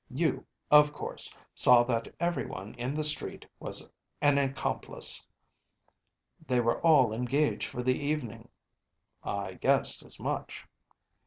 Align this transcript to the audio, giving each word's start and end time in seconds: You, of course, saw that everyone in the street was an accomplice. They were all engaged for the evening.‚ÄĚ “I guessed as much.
You, 0.09 0.47
of 0.71 0.91
course, 0.91 1.37
saw 1.53 1.83
that 1.83 2.15
everyone 2.19 2.73
in 2.73 2.95
the 2.95 3.03
street 3.03 3.45
was 3.59 3.87
an 4.19 4.39
accomplice. 4.39 5.27
They 6.47 6.59
were 6.59 6.81
all 6.81 7.13
engaged 7.13 7.67
for 7.69 7.83
the 7.83 7.99
evening.‚ÄĚ 7.99 8.49
“I 9.31 9.53
guessed 9.53 10.01
as 10.03 10.19
much. 10.19 10.65